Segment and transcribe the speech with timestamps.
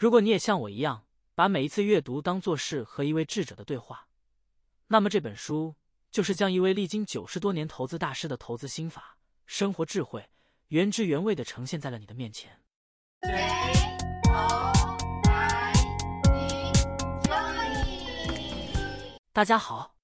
[0.00, 1.04] 如果你也像我一样，
[1.34, 4.08] 把每一次阅读当做是和一位智者的对话，
[4.86, 5.74] 那么这本书
[6.10, 10.30] 就是将一位历经九十多年投资大师的投资心法、生活智慧
[10.68, 12.62] 原汁原味的呈现在了你的面前。
[19.34, 19.96] 大家好，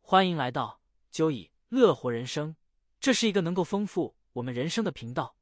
[0.00, 0.80] 欢迎来到
[1.10, 2.54] 九以乐活人生。
[3.00, 5.34] 这是一个能够丰富我们人生的频道。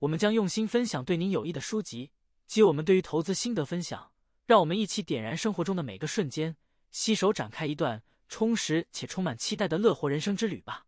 [0.00, 2.10] 我们将用心分享对您有益的书籍
[2.46, 4.12] 及我们对于投资心得分享。
[4.46, 6.56] 让我们一起点燃生活中的每个瞬间，
[6.92, 10.86] 携手展开一段充实且充满期待的乐活人生之旅吧。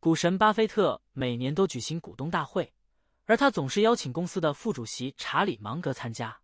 [0.00, 2.72] 股神巴菲特每年都举行股东大会，
[3.26, 6.40] 而他总是邀请公司的副主席查理芒格参加。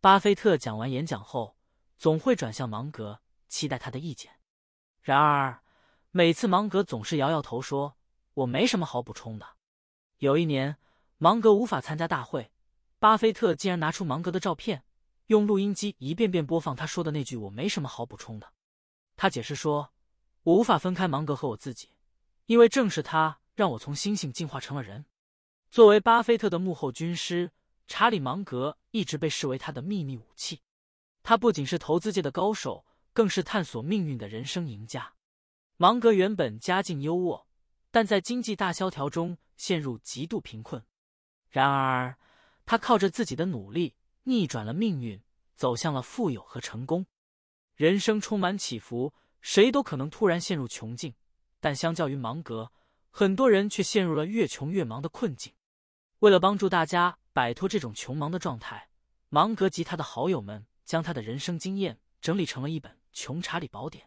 [0.00, 1.58] 巴菲特讲完演讲后，
[1.98, 4.32] 总会转向芒格，期待他的意见。
[5.02, 5.62] 然而，
[6.12, 7.98] 每次芒格总是摇摇头说
[8.32, 9.46] ：“我没什么好补充的。”
[10.18, 10.78] 有一年，
[11.18, 12.50] 芒格无法参加大会，
[13.04, 14.82] 巴菲特竟然拿出芒格的照片。
[15.26, 18.54] 用录音机一遍遍播放他说的那句“我没什么好补充的”。
[19.14, 19.92] 他解释说
[20.44, 21.90] ：“我无法分开芒格和我自己，
[22.46, 25.04] 因为正是他让我从猩猩进化成了人。”
[25.70, 27.52] 作为巴菲特的幕后军师，
[27.86, 30.62] 查理芒格一直被视为他的秘密武器。
[31.22, 35.12] 他不仅是投资界的高手，更是探索命运的人生赢家。
[35.76, 37.44] 芒格原本家境优渥，
[37.90, 40.82] 但在经济大萧条中陷入极度贫困。
[41.50, 42.16] 然而，
[42.64, 43.94] 他靠着自己的努力。
[44.26, 45.22] 逆转了命运，
[45.54, 47.04] 走向了富有和成功。
[47.74, 49.12] 人生充满起伏，
[49.42, 51.14] 谁都可能突然陷入穷境。
[51.60, 52.72] 但相较于芒格，
[53.10, 55.52] 很多人却陷入了越穷越忙的困境。
[56.20, 58.88] 为了帮助大家摆脱这种穷忙的状态，
[59.28, 64.06] 芒格及他的好友们将他的人生经验整理成了一本《穷查理宝典》。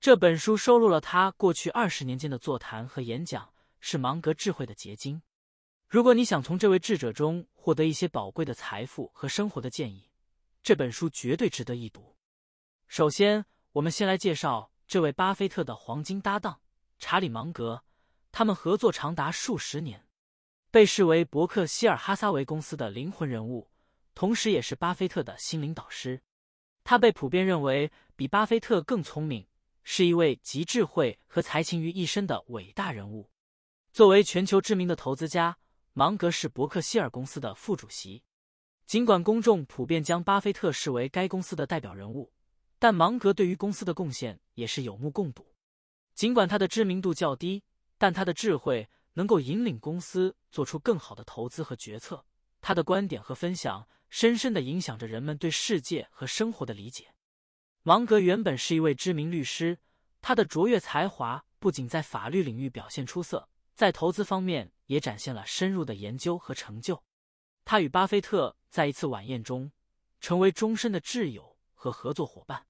[0.00, 5.20] 这本书收录了他过去二十年间的座谈和演讲，是芒格智慧的结晶。
[5.92, 10.08] 如果你想从这位智者中获得一些宝贵的财富和生活的建议，
[10.62, 12.16] 这本书绝对值得一读。
[12.88, 16.62] 首先，我们先来介绍这位巴菲特的黄金搭档
[16.98, 17.84] 查理芒格。
[18.30, 20.06] 他们合作长达数十年，
[20.70, 23.68] 被视为伯克希尔哈撒韦公司的灵魂人物，
[24.14, 26.22] 同时也是巴菲特的心灵导师。
[26.84, 29.46] 他被普遍认为比巴菲特更聪明，
[29.82, 33.28] 是一位集智慧和才情于一身的伟大人物。
[33.92, 35.58] 作为全球知名的投资家。
[35.94, 38.22] 芒格是伯克希尔公司的副主席，
[38.86, 42.32] 尽管公众普遍将巴菲特视为该公司的代表人物，
[42.78, 45.54] 但芒格对于公司的贡献也是有目共睹。
[46.14, 47.62] 尽管他的知名度较低，
[47.98, 52.24] 但他的智慧能够引领公司做出更好的投资和决策。
[52.62, 57.12] 他的观点和分享深深的影响着人们对世界和生活的理解。
[57.82, 59.78] 芒格原本是一位知名律师，
[60.22, 63.50] 他的卓越才华不仅在法律领域表现出色。
[63.74, 67.02] 在投资方面也展现了深入的研究和成就。
[67.64, 69.72] 他与巴菲特在一次晚宴中
[70.20, 72.66] 成为终身的挚友和合作伙伴。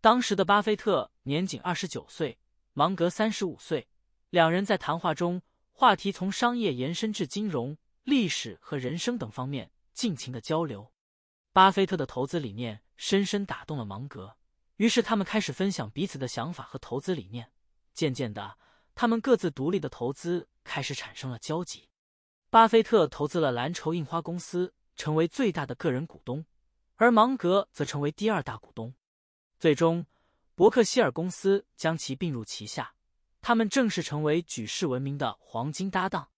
[0.00, 2.38] 当时的巴菲特年仅二十九岁，
[2.72, 3.88] 芒格三十五岁。
[4.30, 5.40] 两人在谈话中，
[5.70, 10.92] 话题从商业延伸至金融、历史和人生等方面尽情的交流。
[11.52, 14.36] 巴菲特的投资理念深深打动了芒格，
[14.76, 17.52] 于是他们开始分享彼此的想法和投资理念。
[17.92, 18.58] 渐渐的。
[18.94, 21.88] 他们各自独立的投资开始产生了交集。
[22.50, 26.44] 巴菲特投资了蓝筹印花公司，成为最大的个人股东，
[26.94, 28.94] 而芒格则成为第二大股东。
[29.58, 30.06] 最终，
[30.54, 32.94] 伯克希尔公司将其并入旗下，
[33.40, 36.30] 他们正式成为举世闻名的黄金搭档。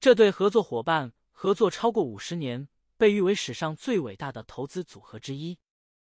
[0.00, 5.60] 这对合作伙伴合作超过五十年，被誉为史上最伟大的投资组合之一。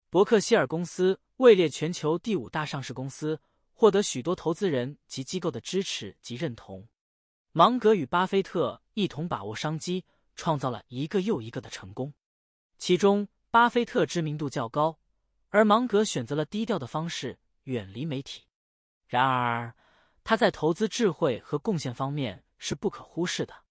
[0.10, 3.42] 伯克希尔公司位列全球第五大上市公司。
[3.82, 6.88] 获得许多投资人及机构的支持及认同，
[7.52, 10.06] 芒格与巴菲特一同把握商机，
[10.36, 12.14] 创造了一个又一个的成功。
[12.78, 15.00] 其中，巴菲特知名度较高，
[15.50, 18.44] 而芒格选择了低调的方式，远离媒体。
[19.08, 19.74] 然而，
[20.24, 23.64] 他在投资智慧和贡献方面是不可忽视的。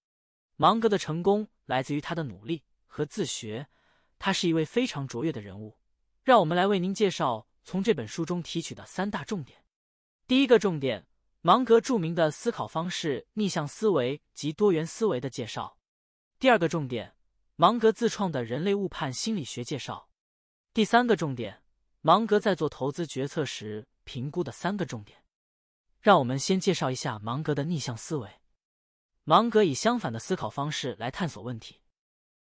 [0.57, 3.65] 芒格的成功来自于他的努力和自学，
[4.19, 5.77] 他是一位非常卓越的人物。
[6.21, 9.60] 让我们来为您介绍从这本书中提取的三大重点。
[10.31, 11.05] 第一个重点，
[11.41, 15.77] 芒格著名的思考方式——逆向思维及多元思维的介绍。
[16.39, 17.17] 第二个重点，
[17.57, 20.07] 芒格自创的人类误判心理学介绍。
[20.73, 21.63] 第三个重点，
[21.99, 25.21] 芒格在做投资决策时评估的三个重点。
[25.99, 28.29] 让我们先介绍一下芒格的逆向思维。
[29.25, 31.81] 芒格以相反的思考方式来探索问题。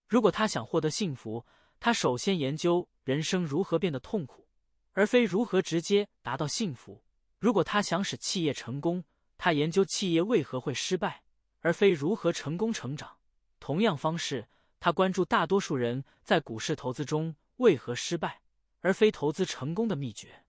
[0.10, 1.46] 如果他想获得幸福，
[1.80, 4.50] 他首先研究人生如何变得痛苦，
[4.92, 7.02] 而非如何直接达到幸福。
[7.40, 9.04] 如果他想使企业成功，
[9.38, 11.24] 他研究企业为何会失败，
[11.60, 13.18] 而非如何成功成长。
[13.60, 14.48] 同样方式，
[14.80, 18.42] 他关注大多数人在股市投资中为何失败，
[18.82, 20.46] 而非投资成功的秘诀。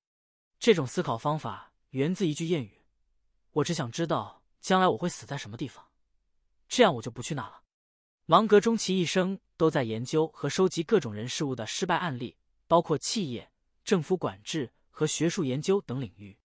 [0.59, 2.83] 这种思考方法源自一句谚语
[3.53, 5.87] ：“我只想知道将来我会死在什么地方，
[6.69, 7.63] 这样我就不去那了。”
[8.27, 12.37] 芒格终其一生都在研究和收集各种人事物的失败案例，
[12.67, 13.51] 包括企业、
[13.85, 16.39] 政府管制和学术研究等领域。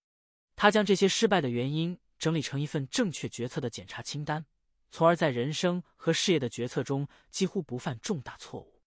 [0.55, 4.45] 他将这些失败的原因整理成一份正确决策的检查清单，
[4.91, 8.81] 从而在人生和事业的决策中几乎不犯重大错误。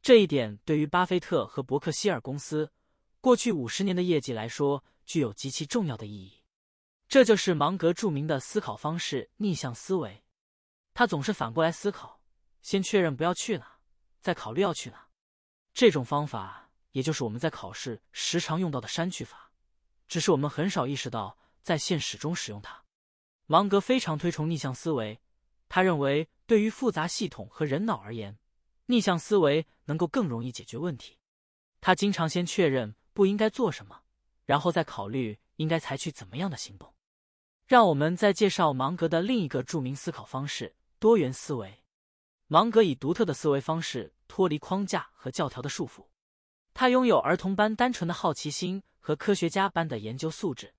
[0.00, 2.72] 这一点对于巴菲特和伯克希尔公司
[3.20, 6.42] 过去五十年的业绩来说具有极其重要的意义。
[7.06, 10.24] 这就是芒格著名的思考方式——逆向思维。
[10.94, 12.20] 他总是反过来思考。
[12.62, 13.78] 先确认不要去哪，
[14.20, 15.08] 再考虑要去哪。
[15.72, 19.51] 这种方法，也就是我们在考试时常用到的删去法，
[20.12, 22.84] 只是我们很少意识到在现实中使用它。
[23.46, 25.22] 芒格非常推崇逆向思维，
[25.70, 28.38] 他认为对于复杂系统和人脑而言，
[28.88, 31.18] 逆向思维能够更容易解决问题。
[31.80, 34.02] 他经常先确认不应该做什么，
[34.44, 36.94] 然后再考虑应该采取怎么样的行动。
[37.64, 41.86] 让我们再介绍芒格的另一个著名思考方式——多元思维。
[42.48, 46.04] 芒格以独特的思维方式脱离框架和教条的束缚，
[46.74, 50.74] 他拥有儿童般单纯的好奇心和科学家般的研究素质。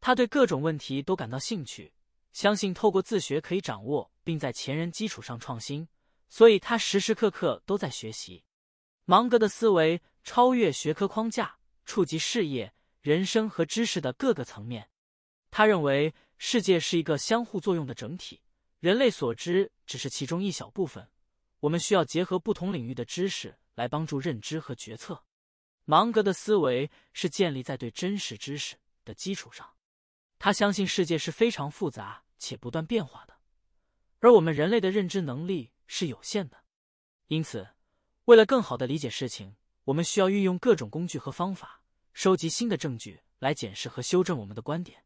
[0.00, 1.92] 他对各种问题都感到兴趣，
[2.32, 5.88] 相信透过自学可以掌握，并在前人基础上创新。
[6.28, 8.44] 所以他时时刻刻都在学习。
[9.04, 14.90] 芒格的思维超越学科框架，触及事业、人生和知识的各个层面。
[15.52, 18.42] 他认为世界是一个相互作用的整体。
[18.80, 21.08] 人类所知只是其中一小部分，
[21.60, 25.24] 我们需要结合不同领域的知识来帮助认知和决策。
[25.86, 29.74] 芒格的思维是建立在对真实知识的基础上，
[30.38, 33.34] 他相信世界是非常复杂且不断变化的，
[34.20, 36.62] 而我们人类的认知能力是有限的。
[37.28, 37.66] 因此，
[38.26, 41.80] 为了更好的理解事情，我们需要运用各种工具和方法，
[42.12, 45.02] 收集新的证据来检视和修正我们的观点。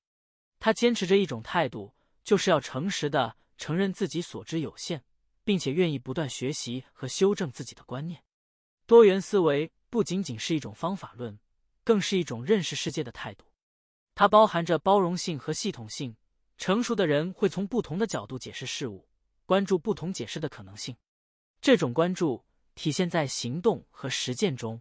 [0.59, 1.95] 他坚持着一种态度，
[2.25, 3.37] 就是要诚实的。
[3.61, 5.05] 承认自己所知有限，
[5.45, 8.25] 并且愿意不断学习和修正自己的观念。
[8.87, 11.39] 多元思维不仅仅是一种方法论，
[11.85, 13.45] 更是一种认识世界的态度。
[14.15, 16.17] 它包含着包容性和系统性。
[16.57, 19.09] 成熟的人会从不同的角度解释事物，
[19.47, 20.95] 关注不同解释的可能性。
[21.63, 22.45] 这种关注
[22.75, 24.79] 体现在行动和实践中。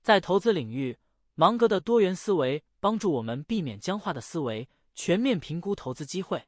[0.00, 0.96] 在投资领域，
[1.34, 6.46] 芒格的多元思维帮助我们避免僵化的思维，全面评估投资机会。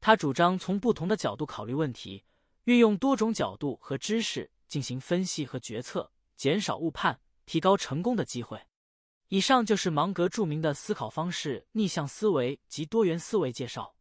[0.00, 2.24] 他主张从不同的角度考虑问题，
[2.64, 8.60] 运用多种角度和知识进行分析和决策，减少误判，提高成功的机会。
[9.28, 13.96] 以上就是芒格著名的思考方式——逆向思维及多元思维介绍。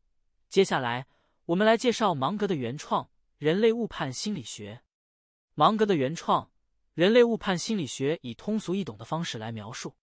[0.49, 1.07] 接下来，
[1.45, 3.09] 我们来介绍芒格的原创——
[3.39, 4.83] 人类误判心理学。
[5.55, 6.51] 芒格的原创——
[6.94, 9.95] 人类误判心理学，以通俗易懂的方式来描述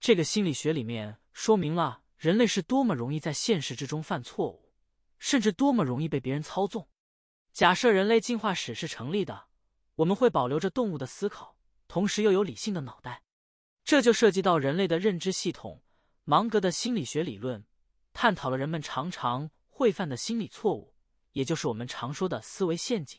[0.00, 4.72] 这个心理学，里面说明了人类是多么容易在现实之中犯错误。
[5.18, 6.88] 甚至多么容易被别人操纵。
[7.52, 9.48] 假设人类进化史是成立的，
[9.96, 11.57] 我们会保留着动物的思考，
[11.88, 13.24] 同时又有理性的脑袋。
[13.82, 15.82] 这就涉及到人类的认知系统。
[16.24, 17.64] 芒格的心理学理论
[18.12, 20.94] 探讨了人们常常会犯的心理错误，
[21.32, 23.18] 也就是我们常说的思维陷阱。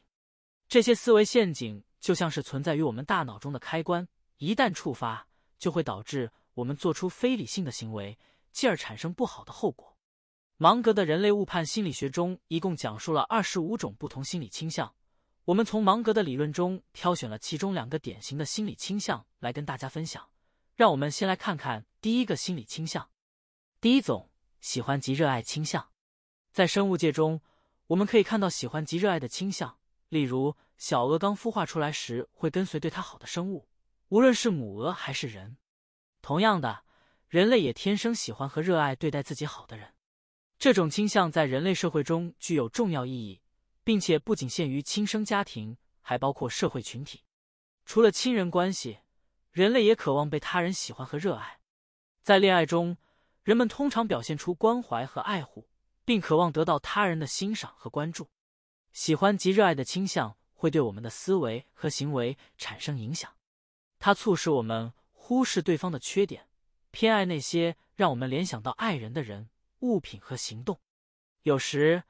[0.68, 4.08] 这些思维陷阱就像是存在于我们大脑中的开关，
[4.38, 5.28] 一旦触发，
[5.58, 8.20] 就会导致我们做出非理性的行为，
[8.52, 9.98] 进而产生不好的后果。
[10.58, 14.94] 芒格的人类误判心理学中，一共讲述了二十五种不同心理倾向。
[15.50, 20.30] 我们从芒格的理论中挑选了其中两个典型的心理倾向来跟大家分享。
[20.76, 23.10] 让我们先来看看第一个心理倾向。
[23.82, 24.30] 第一种，
[24.62, 25.90] 喜欢及热爱倾向。
[26.52, 27.42] 在生物界中，
[27.88, 29.80] 我们可以看到喜欢及热爱的倾向，
[30.10, 33.68] 例如小鹅刚孵化出来时会跟随对它好的生物，
[34.10, 35.58] 无论是母鹅还是人。
[36.22, 36.84] 同样的，
[37.28, 39.96] 人类也天生喜欢和热爱对待自己好的人。
[40.60, 43.42] 这种倾向在人类社会中具有重要意义，
[43.84, 47.24] 并且不仅限于亲生家庭，还包括社会群体。
[47.86, 49.00] 除了亲人关系，
[49.52, 51.60] 人类也渴望被他人喜欢和热爱。
[52.22, 52.98] 在恋爱中，
[53.44, 55.70] 人们通常表现出关怀和爱护，
[56.06, 58.30] 并渴望得到他人的欣赏和关注。
[58.94, 63.34] 喜欢及热爱的倾向会对我们的思维和行为产生影响，
[63.98, 66.48] 它促使我们忽视对方的缺点，
[66.92, 69.50] 偏爱那些让我们联想到爱人的人。
[69.82, 70.82] 物品和行动，
[71.44, 72.04] 有时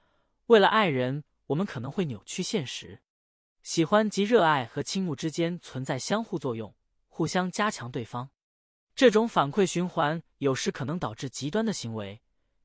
[0.48, 3.02] 为了爱人，我们可能会扭曲现实。
[3.64, 6.76] 喜欢及热爱和倾慕之间存在相互作用，
[7.08, 8.30] 互相加强对方。
[8.96, 12.22] 这种反馈循环有时可能导致极端的行为，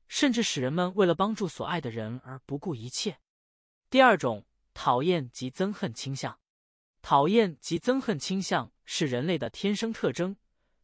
[0.07, 3.19] 甚至使人们为了帮助所爱的人而不顾一切。
[3.89, 6.39] 第二种，讨厌及憎恨倾向。
[7.01, 10.37] 讨厌及憎恨倾向是人类的天生特征，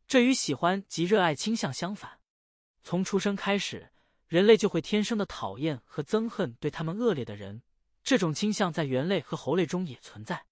[0.08, 2.20] 这与喜欢及热爱倾向相反。
[2.84, 3.92] 从出生开始，
[4.28, 7.62] 人类就会天生的讨厌和憎恨对他们恶劣的人。
[8.04, 10.46] 这种倾向在猿类和猴类中也存在。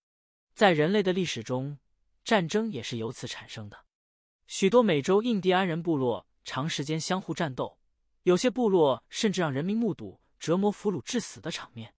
[0.53, 1.77] 在人类的历史中，
[2.23, 3.85] 战争也是由此产生的。
[4.47, 7.79] 许多美洲印第安人部落长时间相互战斗，
[8.23, 11.93] 有些部落甚至让人民目睹折磨俘虏致死的场面。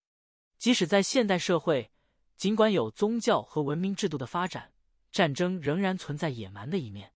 [0.58, 1.91] 即使在现代社会，
[2.38, 4.74] 尽管有宗教和文明制度的发展，
[5.12, 7.13] 战争仍然存在野蛮的一面。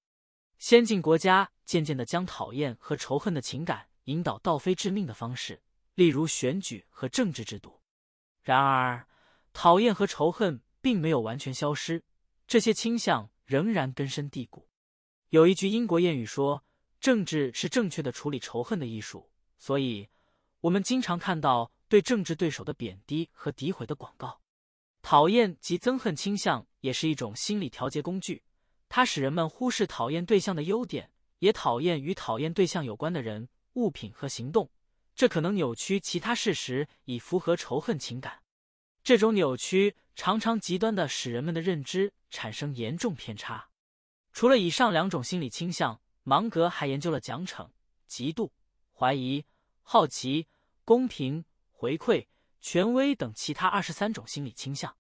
[0.58, 5.62] 先进国家渐渐的将讨厌和仇恨的情感引导到非致命的方式，
[5.94, 7.82] 例如选举和政治制度。
[8.46, 9.06] 然而，
[9.52, 12.02] 讨厌和仇恨并没有完全消失，
[12.48, 14.70] 这些倾向仍然根深蒂固。
[15.32, 16.64] 有一句英国谚语说
[17.02, 20.08] ：“政治是正确的处理仇恨的艺术。”所以，
[20.62, 21.74] 我们经常看到。
[21.88, 24.42] 对政治对手的贬低和诋毁的广告，
[25.04, 28.44] 讨厌及憎恨倾向也是一种心理调节工具，
[28.90, 34.68] 它使人们忽视讨厌对象的优点，也讨厌与讨厌对象有关的人、物品和行动。
[35.15, 38.43] 这可能扭曲其他事实，以符合仇恨情感。
[39.03, 43.69] 这种扭曲常常极端的使人们的认知产生严重偏差。
[44.34, 47.69] 除了以上两种心理倾向，芒格还研究了奖惩、
[48.10, 48.51] 嫉妒、
[48.93, 49.45] 怀疑、
[49.81, 50.48] 好奇、
[50.84, 51.45] 公平。
[51.77, 52.25] 回馈、
[52.62, 54.95] 权威等其他二十三种心理倾向，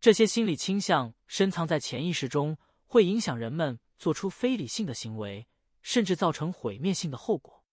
[0.00, 5.46] 这些心理倾向深藏在潜意识中，会影响人们做出非理性的行为，
[5.82, 7.65] 甚至造成毁灭性的后果。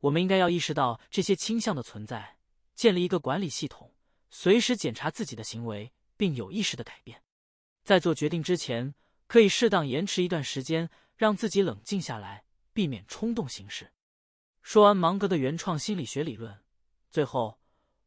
[0.00, 2.36] 我们应该要意识到这些倾向的存在，
[2.74, 3.94] 建立一个管理系统，
[4.30, 7.22] 随时检查自己的行为，并有意识的改变。
[7.84, 8.94] 在做决定之前，
[9.26, 13.92] 可以适当延迟一段时间，让自己冷静下来，避免冲动行事。
[14.62, 16.62] 说完芒格的原创心理学理论，
[17.10, 17.58] 最后。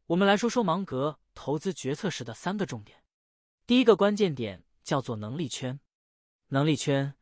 [0.08, 3.04] 我们来说说芒格投资决策时的三个重点。
[3.66, 5.80] 第一个关键点叫做能力圈。
[6.50, 7.16] 能力圈，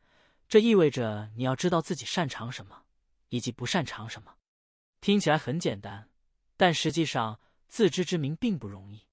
[0.48, 2.82] 这意味着你要知道自己擅长什么，
[3.28, 4.34] 以及不擅长什么。
[5.02, 6.08] 听起来很简单，
[6.56, 9.08] 但实际上自知之明并不容易。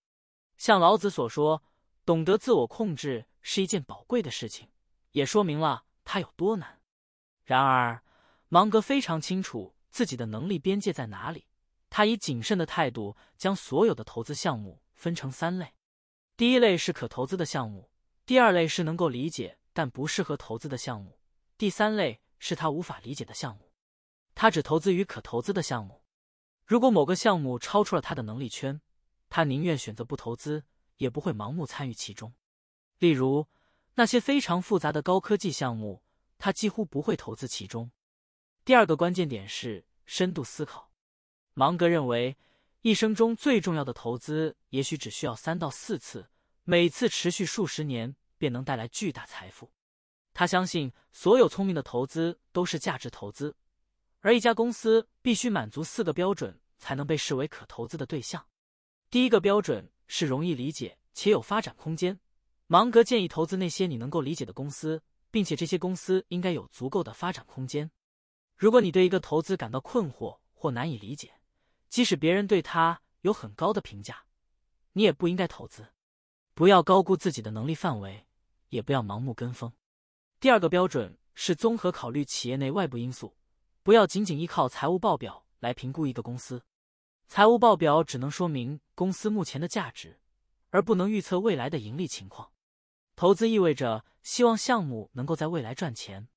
[0.56, 1.64] 像老子所说，
[2.06, 4.70] 懂得自我控制是一件宝贵的事情，
[5.14, 6.80] 也说明了它有多难。
[7.44, 8.04] 然而，
[8.50, 11.48] 芒格非常清楚自己的能力边界在哪里。
[11.90, 15.74] 他以谨慎的态度将所有的投资项目分成三类：
[16.38, 17.90] 第一类是可投资的项目；
[18.28, 21.18] 第二类是能够理解但不适合投资的项目；
[21.58, 23.69] 第三类是他无法理解的项目。
[24.42, 26.02] 他只投资于可投资的项目。
[26.66, 28.80] 如果某个项目超出了他的能力圈，
[29.28, 30.64] 他宁愿选择不投资，
[30.96, 32.34] 也不会盲目参与其中。
[33.00, 33.48] 例如，
[33.96, 36.04] 那些非常复杂的高科技项目，
[36.38, 37.92] 他几乎不会投资其中。
[38.64, 40.90] 第二个关键点是深度思考。
[41.54, 42.38] 芒格认为，
[42.80, 46.30] 一生中最重要的投资，也许只需要三到四次，
[46.64, 49.74] 每次持续数十年，便能带来巨大财富。
[50.34, 53.58] 他相信，所有聪明的投资都是价值投资，
[54.22, 58.46] 而一家公司必须满足四个标准，才能被视为可投资的对象。
[59.10, 62.20] 第一个标准是容易理解且有发展空间。
[62.68, 67.90] 芒格建议投资那些你能够理解的公司，并且这些公司应该有足够的发展空间。
[68.56, 71.32] 如果你对一个投资感到困惑或难以理解，
[71.90, 74.26] 即使别人对他有很高的评价，
[74.94, 75.88] 你也不应该投资。
[76.54, 78.28] 不要高估自己的能力范围，
[78.68, 79.72] 也不要盲目跟风。
[80.42, 83.34] 第二个标准是综合考虑企业内外部因素，
[83.90, 86.64] 不要仅仅依靠财务报表来评估一个公司。
[87.28, 90.20] 财务报表只能说明公司目前的价值，
[90.70, 92.52] 而不能预测未来的盈利情况。
[93.16, 96.28] 投资意味着希望项目能够在未来赚钱，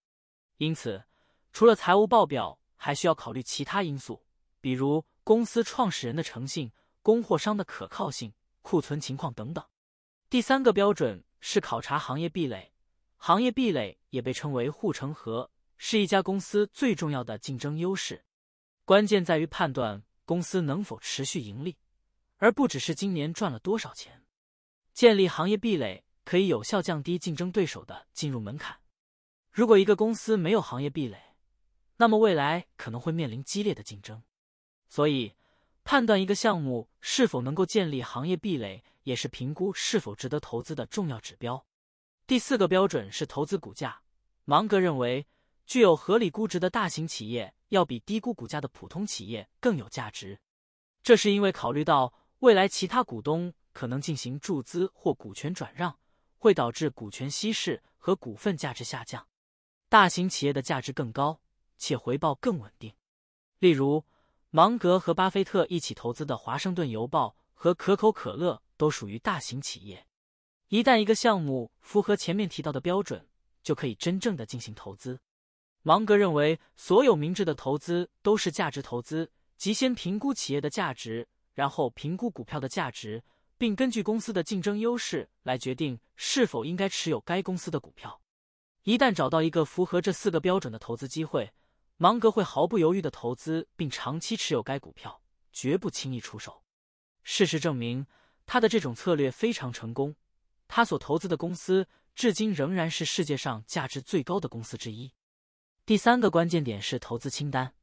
[0.56, 1.04] 因此
[1.52, 4.25] 除了财务报表，还需要考虑其他因素，
[4.62, 5.04] 比如。
[5.23, 8.32] 公司创始人的诚信、供货商的可靠性、
[8.62, 9.62] 库存情况等等。
[10.30, 12.73] 第三个标准是考察行业壁垒。
[13.18, 15.50] 行业壁垒也被称为护城河，
[15.85, 18.25] 是一家公司最重要的竞争优势。
[18.85, 21.77] 关键在于判断公司能否持续盈利，
[22.37, 24.23] 而不只是今年赚了多少钱。
[24.95, 28.79] 建立行业壁垒可以有效降低竞争对手的进入门槛。
[29.51, 31.21] 如果一个公司没有行业壁垒，
[31.97, 34.23] 那么未来可能会面临激烈的竞争。
[34.89, 35.35] 所以，
[35.83, 41.67] 判断一个项目是否能够建立行业壁垒，也是评估是否值得投资的重要指标。
[42.29, 44.03] 第四个标准是投资股价。
[44.45, 45.27] 芒格认为，
[45.66, 50.38] 具有合理估值的大型企业要比低估股价的普通企业更有价值。
[51.02, 55.99] 这是因为考虑到未来其他股东可能进行注资或股权转让，
[56.38, 59.26] 会导致股权稀释和股份价值下降。
[59.88, 61.40] 大型企业的价值更高，
[61.78, 62.95] 且回报更稳定。
[63.59, 64.04] 例如，
[64.50, 70.07] 芒格和巴菲特一起投资的华盛顿邮报和可口可乐都属于大型企业。
[70.69, 73.28] 一旦一个项目符合前面提到的标准，
[73.62, 75.21] 就可以真正的进行投资。
[75.83, 83.25] 芒格认为，所有明智的投资都是价值投资，即先评估企业的价值，然后评估股票的价值，
[83.59, 88.21] 并根据公司的竞争优势来决定是否应该持有该公司的股票。
[88.85, 91.53] 一旦找到一个符合这四个标准的投资机会，
[91.97, 95.21] 芒格会毫不犹豫的投资，并长期持有该股票，
[95.53, 96.62] 绝不轻易出手。
[97.25, 98.07] 事实证明，
[98.47, 100.15] 他的这种策略非常成功。
[100.69, 105.12] 他所投资的公司至今仍然是世界上价值最高的公司之一。
[105.85, 107.75] 第三个关键点是投资清单。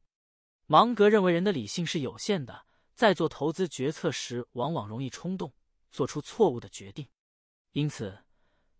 [0.64, 2.64] 芒格认为人的理性是有限的，
[2.94, 5.52] 在做投资决策时，往往容易冲动，
[5.90, 7.06] 做出错误的决定。
[7.72, 8.24] 因此，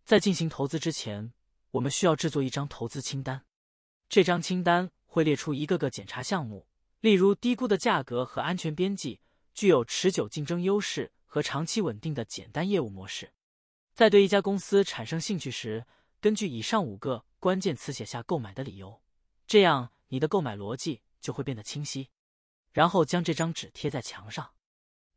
[0.06, 1.34] 在进行投资之前，
[1.72, 3.44] 我们需要制作一张投资清单。
[4.08, 6.66] 这张清单会列出一个个检查项目，
[7.00, 9.20] 例如低估的价格和安全边际，
[9.52, 13.34] 具有持久竞争优势和长期稳定的简单业务模式。
[13.92, 15.84] 在对一家公司产生兴趣时，
[16.22, 19.02] 根据以上五个关键词写下购买的理由，
[19.50, 22.08] 这样你的购买逻辑就会变得清晰。
[22.70, 24.52] 然后将这张纸贴在墙上。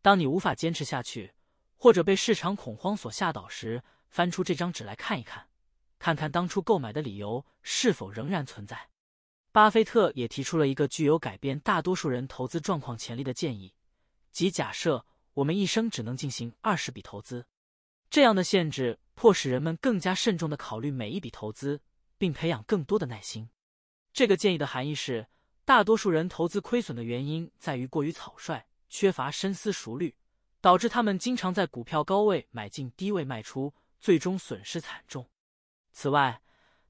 [0.02, 1.36] 当你无法坚持下去，
[1.75, 5.50] 或者被市场恐慌所吓倒时，翻出这张纸来看一看，
[6.00, 8.90] 看看当初购买的理由是否仍然存在。
[9.52, 13.75] 巴菲特也提出了一个具有改变大多数人投资状况潜力的建议，
[14.32, 17.46] 即假设我们一生只能进行二十笔投资。
[18.10, 21.80] 这样的限制迫使人们更加慎重的考虑每一笔投资，
[22.18, 23.48] 并培养更多的耐心。
[24.13, 25.27] 这个建议的含义是，
[25.65, 30.15] 大多数人投资亏损的原因在于过于草率，缺乏深思熟虑，
[30.62, 35.27] 导致他们经常在股票高位买进、低位卖出，最终损失惨重。
[35.91, 36.41] 此外，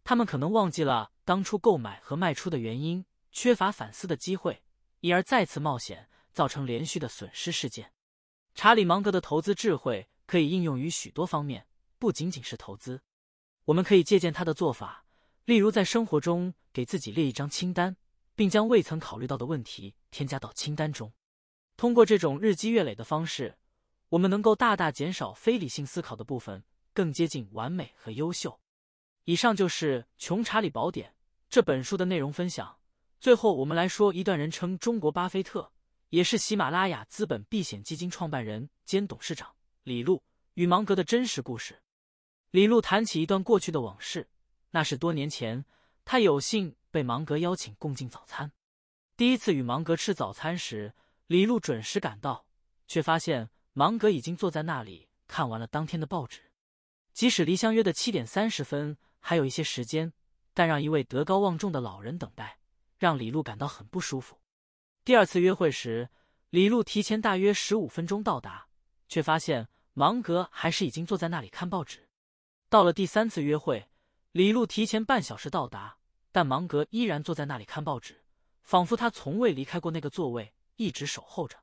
[0.04, 4.62] 他们可能忘记了当初购买和卖出的原因，缺乏反思的机会，
[5.00, 7.94] 因而再次冒险，造成连续的损失事件。
[8.54, 10.08] 查理·芒格的投资智慧。
[10.26, 11.68] 可以应用于许多方面，
[12.00, 13.04] 不仅仅是投资。
[13.66, 15.03] 我们可以借鉴他的做法，
[15.46, 17.98] 例如在生活中给自己列一张清单，
[18.34, 21.12] 并将未曾考虑到的问题添加到清单中。
[21.76, 23.58] 通过这种日积月累的方式，
[24.10, 28.60] 我们能够大大减少非理性思考的部分，更接近完美和优秀。
[29.26, 31.10] 以上就是《穷查理宝典》
[31.50, 32.78] 这本书的内容分享。
[33.20, 35.72] 最后，我们来说一段人称中国巴菲特，
[36.10, 39.56] 也是喜马拉雅资本避险基金创办人兼董事长。
[39.84, 41.82] 李路与芒格的真实故事。
[42.52, 44.30] 李路谈起一段过去的往事，
[44.74, 45.66] 那是多年前，
[46.06, 48.52] 他有幸被芒格邀请共进早餐。
[49.18, 50.94] 第一次与芒格吃早餐时，
[51.26, 52.46] 李路准时赶到，
[52.88, 56.52] 却发现芒格已经坐在那里看完了当天的报纸。
[57.14, 60.14] 即使离相约的七点三十分还有一些时间，
[60.54, 62.60] 但让一位德高望重的老人等待，
[62.98, 64.40] 让李路感到很不舒服。
[65.04, 66.10] 第二次约会时，
[66.50, 68.68] 李路提前大约十五分钟到达，
[69.08, 69.70] 却发现。
[69.96, 72.10] 芒格还是已经坐在那里看报纸。
[72.68, 73.92] 到了第三次约会，
[74.34, 76.00] 李路提前半小时到达，
[76.32, 78.24] 但芒格依然坐在那里看报纸，
[78.64, 81.56] 仿佛他从未离开过那个座位，一直守候着。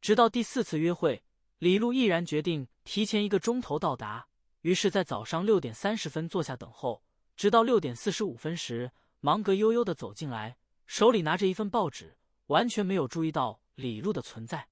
[0.00, 1.22] 直到第四次约会，
[1.58, 4.26] 李路毅然决定提前一个钟头到达，
[4.62, 7.02] 于是，在早上六点三十分坐下等候，
[7.36, 8.90] 直到六点四十五分时，
[9.20, 12.16] 芒格悠悠的走进来，手里拿着一份报纸，
[12.46, 14.68] 完全没有注意到李路的存在。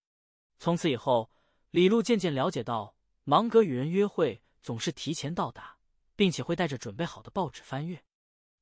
[0.59, 1.31] 从此以后。
[1.73, 2.95] 李路渐渐了解到，
[3.25, 5.76] 芒格与人约会总是提前到达，
[6.17, 8.03] 并且会带着准备好的报纸翻阅。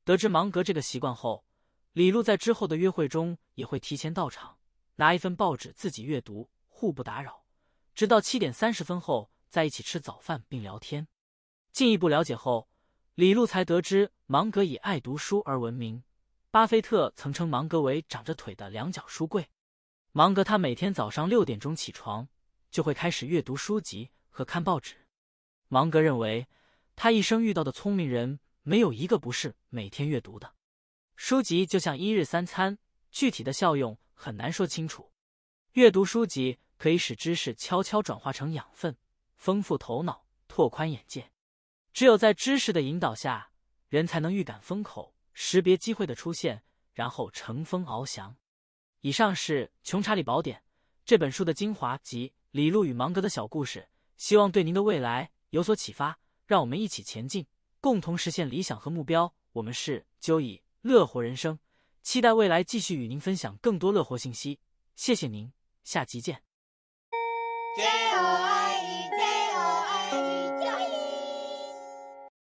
[0.04, 1.46] 得知芒格这个习惯后，
[1.92, 4.58] 李璐在之后的约会中也会提前到场，
[4.96, 7.46] 拿一份报纸自己阅读，互不打扰，
[7.94, 11.08] 直到七点三十分后在一起吃早饭并聊天。
[11.72, 12.68] 进一步了解后，
[13.14, 16.02] 李璐才得知芒格以爱读书而闻名。
[16.50, 19.48] 巴菲特曾称芒格为长着腿的两脚书柜。
[20.12, 22.28] 芒格他每天早上六点钟起床。
[22.74, 25.06] 就会开始阅读书籍和看报纸。
[25.68, 26.48] 芒格认为，
[26.96, 30.54] 他一生遇到的聪明人没有一个不是每天阅读的。
[31.16, 32.78] 书籍就像一日三餐，
[33.10, 35.12] 具体的效用很难说清楚。
[35.72, 38.96] 阅读书籍可以使知识悄悄转化成养分，
[39.36, 41.30] 丰富头脑，拓宽眼界。
[41.92, 43.50] 只有在知识的引导下，
[43.88, 48.36] 人才能预感风口，识别机会的出现，然后乘风翱翔。
[49.00, 50.58] 以上是《穷查理宝典》
[51.04, 52.32] 这本书的精华及。
[52.54, 56.20] 李路与芒格的小故事，希望对您的未来有所启发。
[56.46, 57.46] 让我们一起前进，
[57.80, 59.34] 共同实现理想和目标。
[59.52, 61.58] 我们是就以乐活人生，
[62.02, 64.58] 期待未来继续与您分享更多乐活信息。
[64.96, 65.52] 谢谢您，
[65.82, 66.42] 下集见。